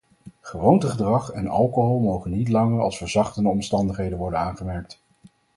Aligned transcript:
Gewoontegedrag 0.41 1.29
en 1.29 1.47
alcohol 1.47 1.99
mogen 1.99 2.31
niet 2.31 2.49
langer 2.49 2.81
als 2.81 2.97
verzachtende 2.97 3.49
omstandigheden 3.49 4.17
worden 4.17 4.39
aangemerkt. 4.39 5.01